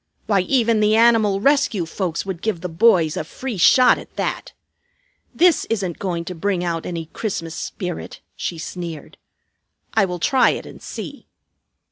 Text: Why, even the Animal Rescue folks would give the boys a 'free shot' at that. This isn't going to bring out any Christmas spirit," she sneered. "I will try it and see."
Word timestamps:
Why, 0.25 0.39
even 0.41 0.79
the 0.79 0.95
Animal 0.95 1.39
Rescue 1.41 1.85
folks 1.85 2.25
would 2.25 2.41
give 2.41 2.61
the 2.61 2.67
boys 2.67 3.15
a 3.15 3.23
'free 3.23 3.57
shot' 3.59 3.99
at 3.99 4.15
that. 4.15 4.51
This 5.31 5.65
isn't 5.65 5.99
going 5.99 6.25
to 6.25 6.33
bring 6.33 6.63
out 6.63 6.87
any 6.87 7.05
Christmas 7.13 7.53
spirit," 7.53 8.19
she 8.35 8.57
sneered. 8.57 9.19
"I 9.93 10.05
will 10.05 10.17
try 10.17 10.49
it 10.57 10.65
and 10.65 10.81
see." 10.81 11.27